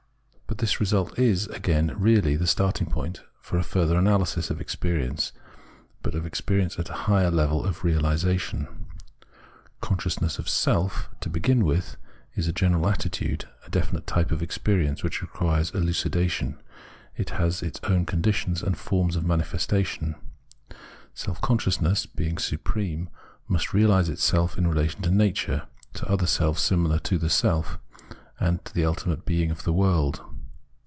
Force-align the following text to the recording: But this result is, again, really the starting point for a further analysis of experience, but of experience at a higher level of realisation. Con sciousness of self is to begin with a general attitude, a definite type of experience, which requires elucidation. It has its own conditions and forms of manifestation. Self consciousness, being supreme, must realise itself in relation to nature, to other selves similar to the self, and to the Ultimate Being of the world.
But 0.47 0.57
this 0.57 0.81
result 0.81 1.17
is, 1.17 1.47
again, 1.47 1.95
really 1.97 2.35
the 2.35 2.45
starting 2.45 2.85
point 2.85 3.21
for 3.39 3.57
a 3.57 3.63
further 3.63 3.97
analysis 3.97 4.49
of 4.49 4.59
experience, 4.59 5.31
but 6.01 6.13
of 6.13 6.25
experience 6.25 6.77
at 6.77 6.89
a 6.89 6.93
higher 7.07 7.31
level 7.31 7.63
of 7.63 7.85
realisation. 7.85 8.67
Con 9.79 9.97
sciousness 9.97 10.39
of 10.39 10.49
self 10.49 11.07
is 11.13 11.17
to 11.21 11.29
begin 11.29 11.63
with 11.63 11.95
a 12.35 12.51
general 12.51 12.89
attitude, 12.89 13.45
a 13.65 13.69
definite 13.69 14.05
type 14.05 14.29
of 14.29 14.43
experience, 14.43 15.03
which 15.05 15.21
requires 15.21 15.71
elucidation. 15.71 16.61
It 17.15 17.29
has 17.31 17.63
its 17.63 17.79
own 17.85 18.05
conditions 18.05 18.61
and 18.61 18.77
forms 18.77 19.15
of 19.15 19.23
manifestation. 19.25 20.15
Self 21.13 21.39
consciousness, 21.39 22.05
being 22.05 22.37
supreme, 22.37 23.09
must 23.47 23.73
realise 23.73 24.09
itself 24.09 24.57
in 24.57 24.67
relation 24.67 25.01
to 25.03 25.11
nature, 25.11 25.63
to 25.93 26.07
other 26.09 26.27
selves 26.27 26.61
similar 26.61 26.99
to 26.99 27.17
the 27.17 27.29
self, 27.29 27.79
and 28.37 28.63
to 28.65 28.73
the 28.73 28.83
Ultimate 28.85 29.23
Being 29.25 29.49
of 29.49 29.63
the 29.63 29.73
world. 29.73 30.21